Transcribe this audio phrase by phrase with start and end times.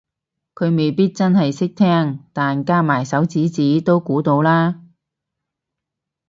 [0.55, 4.81] 佢未必真係識聽但加埋手指指都估到啦